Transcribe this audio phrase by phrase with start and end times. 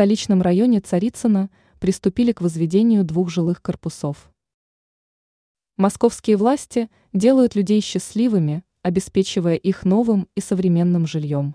[0.00, 4.32] столичном районе Царицына приступили к возведению двух жилых корпусов.
[5.76, 11.54] Московские власти делают людей счастливыми, обеспечивая их новым и современным жильем.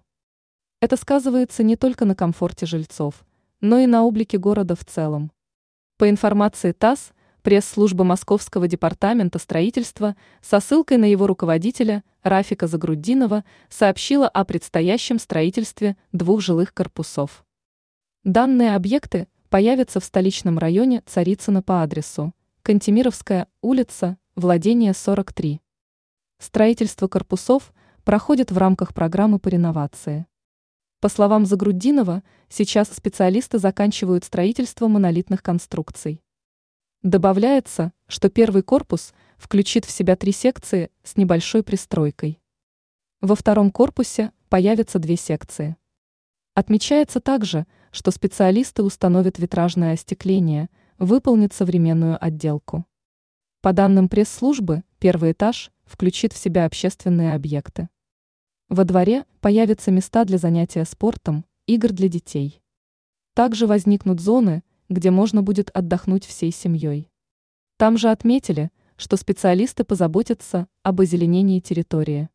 [0.79, 3.25] Это сказывается не только на комфорте жильцов,
[3.61, 5.31] но и на облике города в целом.
[5.97, 14.27] По информации ТАСС, пресс-служба Московского департамента строительства со ссылкой на его руководителя Рафика Загруддинова сообщила
[14.27, 17.44] о предстоящем строительстве двух жилых корпусов.
[18.25, 25.61] Данные объекты появятся в столичном районе Царицына по адресу Кантемировская улица, владение 43.
[26.39, 27.71] Строительство корпусов
[28.03, 30.25] проходит в рамках программы по реновации.
[31.01, 36.23] По словам Загруддинова, сейчас специалисты заканчивают строительство монолитных конструкций.
[37.03, 42.41] Добавляется, что первый корпус включит в себя три секции с небольшой пристройкой.
[43.21, 45.77] Во втором корпусе появятся две секции.
[46.55, 52.85] Отмечается также, что специалисты установят витражное остекление, выполнят современную отделку.
[53.61, 57.89] По данным пресс-службы, первый этаж включит в себя общественные объекты.
[58.69, 62.61] Во дворе появятся места для занятия спортом, игр для детей.
[63.33, 67.11] Также возникнут зоны, где можно будет отдохнуть всей семьей.
[67.75, 72.29] Там же отметили, что специалисты позаботятся об озеленении территории.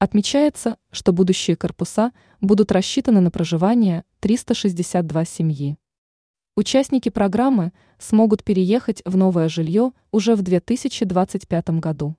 [0.00, 5.78] Отмечается, что будущие корпуса будут рассчитаны на проживание 362 семьи.
[6.54, 12.16] Участники программы смогут переехать в новое жилье уже в 2025 году.